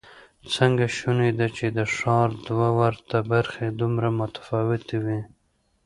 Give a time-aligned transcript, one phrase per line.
[0.55, 5.21] څنګه شونې ده چې د ښار دوه ورته برخې دومره متفاوتې وي؟